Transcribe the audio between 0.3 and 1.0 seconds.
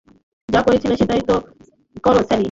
যা করছিলে